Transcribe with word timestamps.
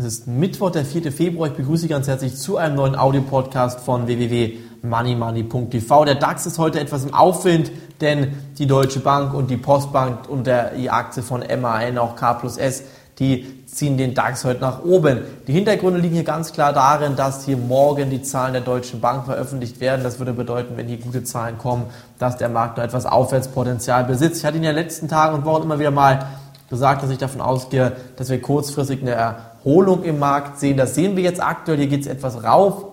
Es 0.00 0.06
ist 0.06 0.26
Mittwoch, 0.26 0.70
der 0.70 0.86
4. 0.86 1.12
Februar. 1.12 1.48
Ich 1.48 1.54
begrüße 1.54 1.82
Sie 1.82 1.88
ganz 1.88 2.08
herzlich 2.08 2.34
zu 2.34 2.56
einem 2.56 2.76
neuen 2.76 2.96
Audio-Podcast 2.96 3.80
von 3.80 4.06
www.moneymoney.tv. 4.06 6.06
Der 6.06 6.14
DAX 6.14 6.46
ist 6.46 6.58
heute 6.58 6.80
etwas 6.80 7.04
im 7.04 7.12
Aufwind, 7.12 7.70
denn 8.00 8.32
die 8.56 8.66
Deutsche 8.66 9.00
Bank 9.00 9.34
und 9.34 9.50
die 9.50 9.58
Postbank 9.58 10.26
und 10.26 10.46
der, 10.46 10.70
die 10.70 10.88
Aktie 10.88 11.22
von 11.22 11.44
MAN, 11.60 11.98
auch 11.98 12.16
K 12.16 12.32
plus 12.32 12.56
S, 12.56 12.84
die 13.18 13.66
ziehen 13.66 13.98
den 13.98 14.14
DAX 14.14 14.46
heute 14.46 14.62
nach 14.62 14.82
oben. 14.82 15.18
Die 15.46 15.52
Hintergründe 15.52 16.00
liegen 16.00 16.14
hier 16.14 16.24
ganz 16.24 16.54
klar 16.54 16.72
darin, 16.72 17.14
dass 17.14 17.44
hier 17.44 17.58
morgen 17.58 18.08
die 18.08 18.22
Zahlen 18.22 18.54
der 18.54 18.62
Deutschen 18.62 19.02
Bank 19.02 19.26
veröffentlicht 19.26 19.80
werden. 19.80 20.02
Das 20.02 20.18
würde 20.18 20.32
bedeuten, 20.32 20.78
wenn 20.78 20.88
hier 20.88 20.96
gute 20.96 21.24
Zahlen 21.24 21.58
kommen, 21.58 21.84
dass 22.18 22.38
der 22.38 22.48
Markt 22.48 22.78
noch 22.78 22.84
etwas 22.84 23.04
Aufwärtspotenzial 23.04 24.04
besitzt. 24.04 24.38
Ich 24.38 24.46
hatte 24.46 24.56
in 24.56 24.62
den 24.62 24.74
letzten 24.74 25.08
Tagen 25.08 25.34
und 25.34 25.44
Wochen 25.44 25.64
immer 25.64 25.78
wieder 25.78 25.90
mal 25.90 26.26
gesagt, 26.70 27.02
dass 27.02 27.10
ich 27.10 27.18
davon 27.18 27.42
ausgehe, 27.42 27.92
dass 28.16 28.30
wir 28.30 28.40
kurzfristig 28.40 29.02
eine 29.02 29.49
Erholung 29.64 30.02
im 30.04 30.18
Markt 30.18 30.58
sehen. 30.58 30.76
Das 30.76 30.94
sehen 30.94 31.16
wir 31.16 31.22
jetzt 31.22 31.42
aktuell. 31.42 31.78
Hier 31.78 31.86
geht 31.86 32.02
es 32.02 32.06
etwas 32.06 32.42
rauf. 32.42 32.86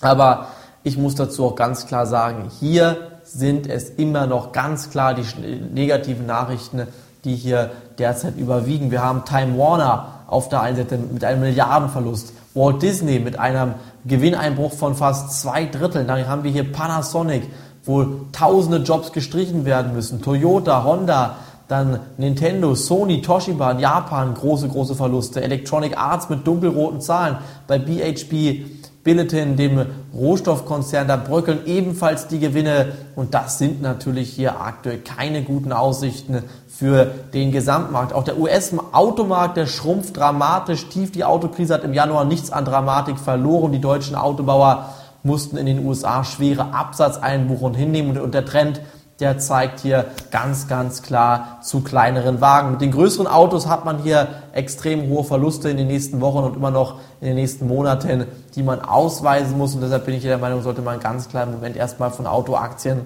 Aber 0.00 0.46
ich 0.82 0.96
muss 0.96 1.14
dazu 1.14 1.46
auch 1.46 1.56
ganz 1.56 1.86
klar 1.86 2.06
sagen, 2.06 2.50
hier 2.60 3.18
sind 3.24 3.66
es 3.66 3.90
immer 3.90 4.26
noch 4.26 4.52
ganz 4.52 4.90
klar 4.90 5.14
die 5.14 5.24
negativen 5.72 6.26
Nachrichten, 6.26 6.86
die 7.24 7.34
hier 7.34 7.70
derzeit 7.98 8.36
überwiegen. 8.36 8.90
Wir 8.90 9.02
haben 9.02 9.24
Time 9.24 9.58
Warner 9.58 10.06
auf 10.28 10.48
der 10.48 10.62
einen 10.62 10.76
Seite 10.76 10.98
mit 10.98 11.24
einem 11.24 11.40
Milliardenverlust, 11.40 12.32
Walt 12.54 12.80
Disney 12.80 13.18
mit 13.18 13.38
einem 13.38 13.74
Gewinneinbruch 14.06 14.72
von 14.72 14.94
fast 14.94 15.40
zwei 15.40 15.66
Dritteln. 15.66 16.06
Dann 16.06 16.26
haben 16.28 16.44
wir 16.44 16.50
hier 16.50 16.72
Panasonic, 16.72 17.42
wo 17.84 18.06
tausende 18.32 18.78
Jobs 18.78 19.12
gestrichen 19.12 19.64
werden 19.64 19.92
müssen, 19.92 20.22
Toyota, 20.22 20.84
Honda, 20.84 21.36
dann 21.68 22.00
Nintendo, 22.16 22.74
Sony, 22.74 23.20
Toshiba 23.20 23.72
in 23.72 23.80
Japan 23.80 24.34
große, 24.34 24.68
große 24.68 24.94
Verluste. 24.94 25.42
Electronic 25.42 25.98
Arts 25.98 26.30
mit 26.30 26.46
dunkelroten 26.46 27.00
Zahlen. 27.00 27.38
Bei 27.66 27.78
BHP 27.78 28.64
Billiton, 29.04 29.56
dem 29.56 29.86
Rohstoffkonzern, 30.14 31.08
da 31.08 31.16
bröckeln 31.16 31.60
ebenfalls 31.66 32.26
die 32.26 32.40
Gewinne. 32.40 32.92
Und 33.16 33.32
das 33.32 33.58
sind 33.58 33.80
natürlich 33.80 34.30
hier 34.30 34.60
aktuell 34.60 34.98
keine 34.98 35.42
guten 35.42 35.72
Aussichten 35.72 36.42
für 36.68 37.06
den 37.32 37.52
Gesamtmarkt. 37.52 38.12
Auch 38.12 38.24
der 38.24 38.38
US-Automarkt, 38.38 39.56
der 39.56 39.66
schrumpft 39.66 40.16
dramatisch 40.16 40.88
tief. 40.88 41.12
Die 41.12 41.24
Autokrise 41.24 41.74
hat 41.74 41.84
im 41.84 41.94
Januar 41.94 42.24
nichts 42.24 42.50
an 42.50 42.64
Dramatik 42.64 43.18
verloren. 43.18 43.72
Die 43.72 43.80
deutschen 43.80 44.14
Autobauer 44.14 44.94
mussten 45.22 45.56
in 45.56 45.66
den 45.66 45.86
USA 45.86 46.24
schwere 46.24 46.74
Absatzeinbuchungen 46.74 47.78
hinnehmen 47.78 48.18
und 48.18 48.34
der 48.34 48.44
Trend 48.44 48.80
der 49.20 49.38
zeigt 49.38 49.80
hier 49.80 50.04
ganz, 50.30 50.68
ganz 50.68 51.02
klar 51.02 51.58
zu 51.62 51.80
kleineren 51.80 52.40
Wagen. 52.40 52.72
Mit 52.72 52.80
den 52.80 52.92
größeren 52.92 53.26
Autos 53.26 53.66
hat 53.66 53.84
man 53.84 53.98
hier 53.98 54.28
extrem 54.52 55.08
hohe 55.08 55.24
Verluste 55.24 55.68
in 55.70 55.76
den 55.76 55.88
nächsten 55.88 56.20
Wochen 56.20 56.44
und 56.44 56.54
immer 56.54 56.70
noch 56.70 57.00
in 57.20 57.26
den 57.26 57.36
nächsten 57.36 57.66
Monaten, 57.66 58.26
die 58.54 58.62
man 58.62 58.80
ausweisen 58.80 59.58
muss. 59.58 59.74
Und 59.74 59.80
deshalb 59.80 60.06
bin 60.06 60.14
ich 60.14 60.22
der 60.22 60.38
Meinung, 60.38 60.62
sollte 60.62 60.82
man 60.82 61.00
ganz 61.00 61.28
klar 61.28 61.44
im 61.44 61.52
Moment 61.52 61.76
erstmal 61.76 62.10
von 62.10 62.28
Autoaktien 62.28 63.00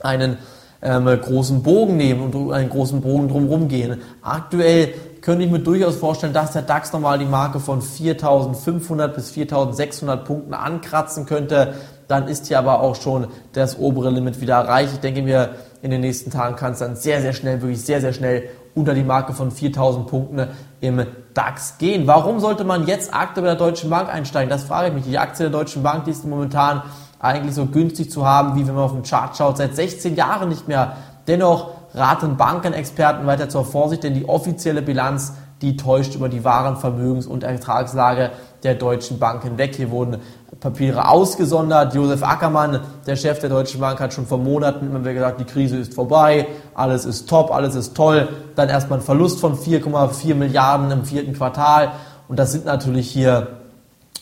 einen 0.00 0.36
ähm, 0.82 1.06
großen 1.06 1.62
Bogen 1.62 1.96
nehmen 1.96 2.30
und 2.32 2.52
einen 2.52 2.68
großen 2.68 3.00
Bogen 3.00 3.28
drumherum 3.28 3.68
gehen. 3.68 4.02
Aktuell 4.22 4.92
könnte 5.22 5.44
ich 5.44 5.50
mir 5.50 5.60
durchaus 5.60 5.96
vorstellen, 5.96 6.34
dass 6.34 6.52
der 6.52 6.62
DAX 6.62 6.92
nochmal 6.92 7.18
die 7.18 7.24
Marke 7.24 7.58
von 7.58 7.80
4.500 7.80 9.08
bis 9.08 9.32
4.600 9.32 10.16
Punkten 10.18 10.54
ankratzen 10.54 11.24
könnte 11.24 11.74
dann 12.08 12.26
ist 12.26 12.46
hier 12.46 12.58
aber 12.58 12.80
auch 12.80 12.96
schon 12.96 13.28
das 13.52 13.78
obere 13.78 14.10
Limit 14.10 14.40
wieder 14.40 14.54
erreicht. 14.54 14.94
Ich 14.94 15.00
denke 15.00 15.22
mir, 15.22 15.50
in 15.82 15.90
den 15.90 16.00
nächsten 16.00 16.30
Tagen 16.30 16.56
kann 16.56 16.72
es 16.72 16.80
dann 16.80 16.96
sehr, 16.96 17.20
sehr 17.20 17.32
schnell, 17.32 17.60
wirklich 17.60 17.82
sehr, 17.82 18.00
sehr 18.00 18.12
schnell 18.12 18.48
unter 18.74 18.94
die 18.94 19.04
Marke 19.04 19.32
von 19.32 19.50
4000 19.50 20.06
Punkten 20.06 20.46
im 20.80 21.04
DAX 21.34 21.78
gehen. 21.78 22.06
Warum 22.06 22.40
sollte 22.40 22.64
man 22.64 22.86
jetzt 22.86 23.14
aktuell 23.14 23.46
bei 23.46 23.54
der 23.54 23.58
Deutschen 23.58 23.90
Bank 23.90 24.12
einsteigen? 24.12 24.48
Das 24.50 24.64
frage 24.64 24.88
ich 24.88 24.94
mich. 24.94 25.04
Die 25.04 25.18
Aktie 25.18 25.44
der 25.44 25.52
Deutschen 25.52 25.82
Bank, 25.82 26.04
die 26.04 26.10
ist 26.10 26.24
momentan 26.24 26.82
eigentlich 27.20 27.54
so 27.54 27.66
günstig 27.66 28.10
zu 28.10 28.26
haben, 28.26 28.56
wie 28.56 28.66
wenn 28.66 28.74
man 28.74 28.84
auf 28.84 28.92
den 28.92 29.02
Chart 29.02 29.36
schaut, 29.36 29.56
seit 29.56 29.74
16 29.74 30.16
Jahren 30.16 30.48
nicht 30.48 30.68
mehr. 30.68 30.96
Dennoch 31.26 31.70
raten 31.94 32.36
Bankenexperten 32.36 33.26
weiter 33.26 33.48
zur 33.48 33.64
Vorsicht, 33.64 34.04
denn 34.04 34.14
die 34.14 34.28
offizielle 34.28 34.82
Bilanz, 34.82 35.34
die 35.60 35.76
täuscht 35.76 36.14
über 36.14 36.28
die 36.28 36.44
wahren 36.44 36.76
Vermögens- 36.76 37.26
und 37.26 37.42
Ertragslage 37.42 38.30
der 38.62 38.74
Deutschen 38.74 39.18
Bank 39.18 39.42
hinweg. 39.42 39.74
Hier 39.76 39.90
wurden 39.90 40.18
Papiere 40.60 41.08
ausgesondert. 41.08 41.94
Josef 41.94 42.22
Ackermann, 42.22 42.80
der 43.06 43.16
Chef 43.16 43.38
der 43.38 43.50
Deutschen 43.50 43.80
Bank, 43.80 44.00
hat 44.00 44.12
schon 44.12 44.26
vor 44.26 44.38
Monaten 44.38 44.86
immer 44.86 45.00
wieder 45.00 45.14
gesagt, 45.14 45.40
die 45.40 45.44
Krise 45.44 45.76
ist 45.76 45.94
vorbei, 45.94 46.46
alles 46.74 47.04
ist 47.04 47.28
top, 47.28 47.50
alles 47.50 47.74
ist 47.74 47.96
toll. 47.96 48.28
Dann 48.56 48.68
erstmal 48.68 48.98
ein 48.98 49.04
Verlust 49.04 49.40
von 49.40 49.56
4,4 49.56 50.34
Milliarden 50.34 50.90
im 50.90 51.04
vierten 51.04 51.34
Quartal. 51.34 51.92
Und 52.28 52.38
das 52.38 52.52
sind 52.52 52.64
natürlich 52.64 53.10
hier 53.10 53.58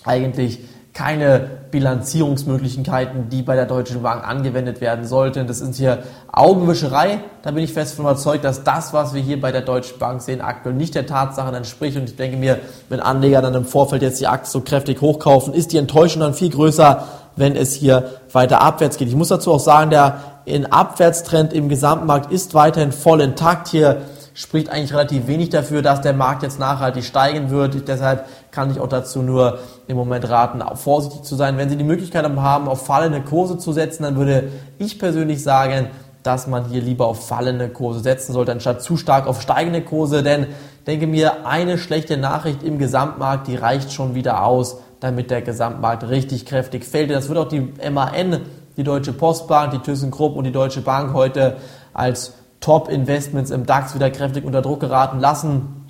eigentlich 0.05 0.61
keine 0.97 1.51
Bilanzierungsmöglichkeiten, 1.71 3.29
die 3.29 3.43
bei 3.43 3.55
der 3.55 3.67
Deutschen 3.67 4.01
Bank 4.01 4.27
angewendet 4.27 4.81
werden 4.81 5.05
sollten. 5.05 5.47
Das 5.47 5.61
ist 5.61 5.77
hier 5.77 5.99
Augenwischerei. 6.33 7.21
Da 7.43 7.51
bin 7.51 7.63
ich 7.63 7.75
fest 7.75 7.97
von 7.97 8.07
überzeugt, 8.07 8.45
dass 8.45 8.65
das, 8.65 8.95
was 8.95 9.13
wir 9.13 9.21
hier 9.21 9.39
bei 9.39 9.53
der 9.53 9.61
Deutschen 9.61 9.99
Bank 9.99 10.23
sehen, 10.23 10.41
aktuell 10.41 10.75
nicht 10.75 10.95
der 10.95 11.07
Tatsache 11.07 11.55
entspricht. 11.55 11.99
Und 11.99 12.05
ich 12.05 12.17
denke 12.17 12.39
mir, 12.39 12.61
wenn 12.89 13.01
Anleger 13.01 13.43
dann 13.43 13.53
im 13.53 13.67
Vorfeld 13.67 14.01
jetzt 14.01 14.23
die 14.23 14.27
Aktie 14.27 14.51
so 14.51 14.63
kräftig 14.63 15.03
hochkaufen, 15.03 15.53
ist 15.53 15.73
die 15.73 15.77
Enttäuschung 15.77 16.21
dann 16.21 16.33
viel 16.33 16.49
größer, 16.49 17.05
wenn 17.37 17.57
es 17.57 17.75
hier 17.75 18.13
weiter 18.33 18.63
abwärts 18.63 18.97
geht. 18.97 19.09
Ich 19.09 19.17
muss 19.17 19.29
dazu 19.29 19.53
auch 19.53 19.61
sagen, 19.61 19.91
der 19.91 20.21
in 20.47 20.65
Abwärtstrend 20.65 21.53
im 21.53 21.69
Gesamtmarkt 21.69 22.33
ist 22.33 22.55
weiterhin 22.55 22.93
voll 22.93 23.21
intakt. 23.21 23.69
Hier 23.69 23.99
spricht 24.37 24.69
eigentlich 24.69 24.93
relativ 24.93 25.27
wenig 25.29 25.49
dafür, 25.49 25.81
dass 25.81 26.03
der 26.03 26.13
Markt 26.13 26.43
jetzt 26.43 26.61
nachhaltig 26.61 27.05
steigen 27.05 27.49
wird. 27.49 27.89
Deshalb 27.89 28.27
kann 28.51 28.71
ich 28.71 28.79
auch 28.79 28.87
dazu 28.87 29.23
nur 29.23 29.61
im 29.89 29.97
Moment 29.97 30.29
raten, 30.29 30.63
vorsichtig 30.77 31.23
zu 31.23 31.37
sein. 31.37 31.57
Wenn 31.57 31.71
Sie 31.71 31.77
die 31.77 31.85
Möglichkeit 31.85 32.27
haben, 32.27 32.69
auf 32.69 32.85
fallende 32.85 33.23
Kurse 33.23 33.57
zu 33.57 33.73
setzen, 33.73 34.03
dann 34.03 34.17
würde 34.17 34.53
ich 34.79 34.99
persönlich 34.99 35.43
sagen, 35.43 35.89
dass 36.23 36.47
man 36.47 36.69
hier 36.69 36.83
lieber 36.83 37.07
auf 37.07 37.27
fallende 37.27 37.71
Kurse 37.71 38.01
setzen 38.01 38.35
sollte, 38.35 38.53
anstatt 38.53 38.83
zu 38.83 38.99
stark 38.99 39.27
auf 39.27 39.41
steigende 39.41 39.81
Kurse. 39.81 40.23
Denn 40.23 40.49
denke 40.87 41.07
mir, 41.07 41.47
eine 41.47 41.79
schlechte 41.79 42.19
Nachricht 42.19 42.63
im 42.63 42.79
Gesamtmarkt, 42.79 43.49
die 43.49 43.57
reicht 43.57 43.91
schon 43.91 44.15
wieder 44.15 44.45
aus, 44.45 44.81
damit 45.01 45.31
der 45.31 45.41
Gesamtmarkt 45.41 46.11
richtig 46.11 46.45
kräftig 46.45 46.85
fällt. 46.85 47.11
Das 47.11 47.31
wird 47.31 47.39
auch 47.39 47.49
die 47.49 47.73
MAN, 47.91 48.43
die 48.77 48.85
Deutsche 48.85 49.15
Postbank, 49.15 49.71
die 49.71 49.79
ThyssenKrupp 49.79 50.37
und 50.37 50.45
die 50.45 50.53
Deutsche 50.53 50.83
Bank 50.83 51.15
heute 51.15 51.57
als 51.95 52.35
Top-Investments 52.67 53.53
im 53.53 53.65
DAX 53.65 53.95
wieder 53.95 54.11
kräftig 54.11 54.45
unter 54.45 54.61
Druck 54.61 54.81
geraten 54.81 55.21
lassen. 55.21 55.87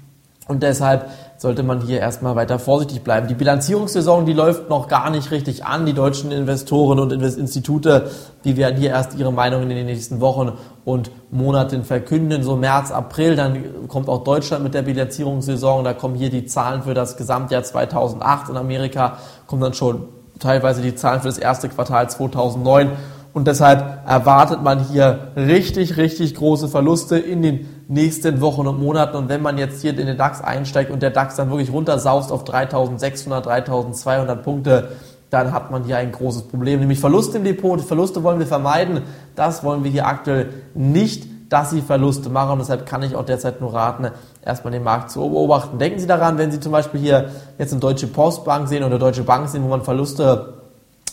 Und 0.46 0.62
deshalb 0.62 1.08
sollte 1.38 1.62
man 1.62 1.80
hier 1.80 2.00
erstmal 2.00 2.36
weiter 2.36 2.58
vorsichtig 2.58 3.02
bleiben. 3.02 3.28
Die 3.28 3.34
Bilanzierungssaison, 3.34 4.26
die 4.26 4.34
läuft 4.34 4.68
noch 4.68 4.86
gar 4.86 5.08
nicht 5.08 5.30
richtig 5.30 5.64
an. 5.64 5.86
Die 5.86 5.94
deutschen 5.94 6.30
Investoren 6.30 6.98
und 6.98 7.12
Institute, 7.12 8.10
die 8.44 8.58
werden 8.58 8.76
hier 8.76 8.90
erst 8.90 9.18
ihre 9.18 9.32
Meinungen 9.32 9.70
in 9.70 9.76
den 9.76 9.86
nächsten 9.86 10.20
Wochen 10.20 10.52
und 10.84 11.10
Monaten 11.30 11.82
verkünden. 11.82 12.42
So 12.42 12.56
März, 12.56 12.90
April, 12.90 13.36
dann 13.36 13.88
kommt 13.88 14.10
auch 14.10 14.22
Deutschland 14.22 14.62
mit 14.62 14.74
der 14.74 14.82
Bilanzierungssaison. 14.82 15.82
Da 15.82 15.94
kommen 15.94 16.14
hier 16.14 16.28
die 16.28 16.44
Zahlen 16.44 16.82
für 16.82 16.92
das 16.92 17.16
Gesamtjahr 17.16 17.62
2008. 17.62 18.50
In 18.50 18.58
Amerika 18.58 19.16
kommen 19.46 19.62
dann 19.62 19.74
schon 19.74 20.08
teilweise 20.38 20.82
die 20.82 20.94
Zahlen 20.94 21.22
für 21.22 21.28
das 21.28 21.38
erste 21.38 21.70
Quartal 21.70 22.10
2009. 22.10 22.92
Und 23.36 23.46
deshalb 23.46 23.98
erwartet 24.08 24.62
man 24.62 24.88
hier 24.88 25.32
richtig, 25.36 25.98
richtig 25.98 26.36
große 26.36 26.68
Verluste 26.68 27.18
in 27.18 27.42
den 27.42 27.68
nächsten 27.86 28.40
Wochen 28.40 28.66
und 28.66 28.80
Monaten. 28.80 29.14
Und 29.14 29.28
wenn 29.28 29.42
man 29.42 29.58
jetzt 29.58 29.82
hier 29.82 29.90
in 29.90 30.06
den 30.06 30.16
DAX 30.16 30.40
einsteigt 30.40 30.90
und 30.90 31.02
der 31.02 31.10
DAX 31.10 31.36
dann 31.36 31.50
wirklich 31.50 31.70
runtersaust 31.70 32.32
auf 32.32 32.44
3600, 32.44 33.44
3200 33.44 34.42
Punkte, 34.42 34.88
dann 35.28 35.52
hat 35.52 35.70
man 35.70 35.84
hier 35.84 35.98
ein 35.98 36.12
großes 36.12 36.44
Problem, 36.44 36.80
nämlich 36.80 36.98
Verluste 36.98 37.36
im 37.36 37.44
Depot. 37.44 37.78
Verluste 37.78 38.22
wollen 38.22 38.38
wir 38.38 38.46
vermeiden. 38.46 39.02
Das 39.34 39.62
wollen 39.62 39.84
wir 39.84 39.90
hier 39.90 40.06
aktuell 40.06 40.48
nicht, 40.72 41.26
dass 41.52 41.72
sie 41.72 41.82
Verluste 41.82 42.30
machen. 42.30 42.52
Und 42.52 42.60
deshalb 42.60 42.86
kann 42.86 43.02
ich 43.02 43.16
auch 43.16 43.26
derzeit 43.26 43.60
nur 43.60 43.74
raten, 43.74 44.12
erstmal 44.46 44.72
den 44.72 44.82
Markt 44.82 45.10
zu 45.10 45.20
beobachten. 45.20 45.78
Denken 45.78 45.98
Sie 45.98 46.06
daran, 46.06 46.38
wenn 46.38 46.52
Sie 46.52 46.60
zum 46.60 46.72
Beispiel 46.72 47.00
hier 47.00 47.28
jetzt 47.58 47.72
eine 47.72 47.80
Deutsche 47.80 48.06
Postbank 48.06 48.66
sehen 48.66 48.82
oder 48.82 48.98
Deutsche 48.98 49.24
Bank 49.24 49.50
sehen, 49.50 49.62
wo 49.62 49.68
man 49.68 49.82
Verluste 49.82 50.54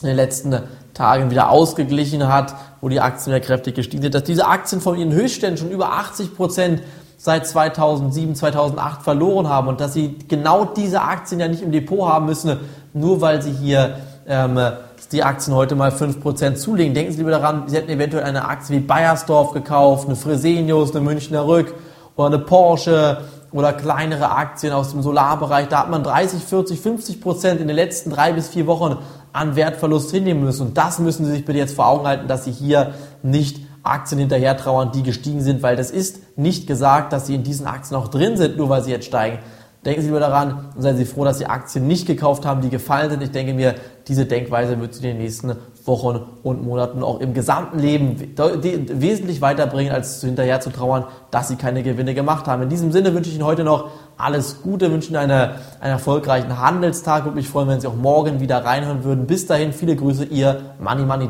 in 0.04 0.10
den 0.10 0.16
letzten 0.16 0.60
Tagen 0.94 1.32
wieder 1.32 1.50
ausgeglichen 1.50 2.28
hat, 2.28 2.56
wo 2.82 2.90
die 2.90 3.00
Aktien 3.00 3.34
wieder 3.34 3.44
kräftig 3.44 3.76
gestiegen 3.76 4.04
sind, 4.04 4.16
dass 4.16 4.24
diese 4.24 4.48
Aktien 4.48 4.82
von 4.82 4.98
ihren 4.98 5.12
Höchstständen 5.12 5.58
schon 5.58 5.72
über 5.72 5.94
80 5.94 6.36
Prozent 6.36 6.82
seit 7.18 7.48
2007, 7.48 8.36
2008 8.36 9.02
verloren 9.02 9.48
haben 9.48 9.70
und 9.70 9.80
dass 9.80 9.94
sie 9.94 10.18
genau 10.28 10.66
diese 10.66 11.02
Aktien 11.02 11.40
ja 11.40 11.48
nicht 11.48 11.64
im 11.64 11.72
Depot 11.72 12.08
haben 12.08 12.26
müssen, 12.26 12.60
nur 12.94 13.22
weil 13.22 13.42
sie 13.42 13.52
hier 13.52 13.98
ähm, 14.28 14.60
die 15.12 15.24
Aktien 15.24 15.56
heute 15.56 15.76
mal 15.76 15.92
5% 15.92 16.56
zulegen. 16.56 16.94
Denken 16.94 17.12
Sie 17.12 17.20
lieber 17.20 17.32
daran, 17.32 17.64
Sie 17.68 17.76
hätten 17.76 17.90
eventuell 17.90 18.24
eine 18.24 18.46
Aktie 18.46 18.76
wie 18.76 18.80
Bayersdorf 18.82 19.52
gekauft, 19.52 20.08
eine 20.08 20.16
Fresenius, 20.16 20.92
eine 20.92 21.02
Münchner 21.02 21.48
Rück 21.48 21.74
oder 22.16 22.28
eine 22.28 22.40
Porsche 22.40 23.22
oder 23.52 23.72
kleinere 23.72 24.32
Aktien 24.32 24.74
aus 24.74 24.92
dem 24.92 25.02
Solarbereich. 25.02 25.68
Da 25.68 25.80
hat 25.80 25.90
man 25.90 26.04
30, 26.04 26.44
40, 26.44 26.80
50 26.80 27.22
Prozent 27.22 27.62
in 27.62 27.68
den 27.68 27.76
letzten 27.76 28.10
drei 28.10 28.34
bis 28.34 28.50
vier 28.50 28.66
Wochen 28.66 28.98
an 29.34 29.56
Wertverlust 29.56 30.12
hinnehmen 30.12 30.44
müssen. 30.44 30.68
Und 30.68 30.78
das 30.78 31.00
müssen 31.00 31.26
Sie 31.26 31.32
sich 31.32 31.46
bitte 31.46 31.60
jetzt 31.60 31.76
vor 31.76 31.88
Augen 31.88 32.08
halten, 32.08 32.28
dass 32.28 32.46
Sie 32.46 32.52
hier 32.52 32.94
nicht 33.22 33.60
Aktien 33.84 34.20
hinterher 34.20 34.56
trauern, 34.56 34.92
die 34.94 35.04
gestiegen 35.04 35.42
sind, 35.42 35.62
weil 35.62 35.76
das 35.76 35.92
ist 35.92 36.38
nicht 36.38 36.68
gesagt, 36.68 37.12
dass 37.12 37.28
Sie 37.28 37.36
in 37.36 37.44
diesen 37.44 37.68
Aktien 37.68 37.98
auch 37.98 38.08
drin 38.08 38.38
sind, 38.38 38.56
nur 38.58 38.70
weil 38.70 38.84
sie 38.84 38.92
jetzt 38.92 39.06
steigen. 39.06 39.40
Denken 39.86 40.02
Sie 40.02 40.08
lieber 40.08 40.22
daran 40.22 40.70
und 40.76 40.82
seien 40.82 40.96
Sie 40.96 41.06
froh, 41.06 41.26
dass 41.26 41.40
Sie 41.40 41.46
Aktien 41.46 41.88
nicht 41.88 42.08
gekauft 42.08 42.46
haben, 42.46 42.62
die 42.62 42.70
gefallen 42.70 43.10
sind. 43.10 43.22
Ich 43.22 43.32
denke 43.32 43.54
mir, 43.54 43.76
diese 44.08 44.26
Denkweise 44.26 44.80
wird 44.80 44.94
Sie 44.94 45.02
in 45.02 45.16
den 45.16 45.18
nächsten 45.18 45.56
Wochen 45.86 46.22
und 46.44 46.64
Monaten 46.64 47.04
auch 47.04 47.20
im 47.20 47.34
gesamten 47.34 47.80
Leben 47.80 48.34
wesentlich 48.38 49.42
weiterbringen, 49.42 49.94
als 49.94 50.22
hinterher 50.22 50.62
zu 50.62 50.70
trauern, 50.70 51.06
dass 51.32 51.50
Sie 51.50 51.58
keine 51.58 51.84
Gewinne 51.84 52.14
gemacht 52.14 52.48
haben. 52.48 52.64
In 52.64 52.70
diesem 52.70 52.94
Sinne 52.94 53.14
wünsche 53.14 53.30
ich 53.30 53.36
Ihnen 53.36 53.46
heute 53.46 53.66
noch 53.66 53.90
alles 54.18 54.62
Gute, 54.62 54.92
wünsche 54.92 55.10
Ihnen 55.10 55.18
eine, 55.18 55.56
einen 55.82 55.92
erfolgreichen 55.92 56.60
Handelstag. 56.60 57.26
Würde 57.26 57.36
mich 57.36 57.50
freuen, 57.50 57.68
wenn 57.68 57.82
Sie 57.82 57.88
auch 57.88 57.96
morgen 57.96 58.40
wieder 58.40 58.64
reinhören 58.64 59.04
würden. 59.04 59.28
Bis 59.28 59.48
dahin, 59.48 59.74
viele 59.74 59.98
Grüße, 59.98 60.26
Ihr 60.26 60.62
Money 60.80 61.04
Money. 61.04 61.30